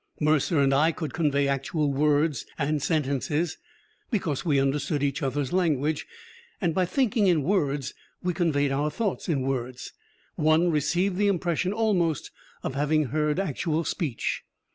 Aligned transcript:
Mercer 0.19 0.59
and 0.59 0.73
I 0.73 0.91
could 0.91 1.13
convey 1.13 1.47
actual 1.47 1.93
words 1.93 2.47
and 2.57 2.81
sentences, 2.81 3.59
because 4.09 4.43
we 4.43 4.59
understood 4.59 5.03
each 5.03 5.21
other's 5.21 5.53
language, 5.53 6.07
and 6.59 6.73
by 6.73 6.87
thinking 6.87 7.27
in 7.27 7.43
words, 7.43 7.93
we 8.23 8.33
conveyed 8.33 8.71
our 8.71 8.89
thoughts 8.89 9.29
in 9.29 9.43
words. 9.43 9.93
One 10.37 10.71
received 10.71 11.17
the 11.17 11.27
impression, 11.27 11.71
almost, 11.71 12.31
of 12.63 12.73
having 12.73 13.09
heard 13.09 13.39
actual 13.39 13.83
speech. 13.83 14.41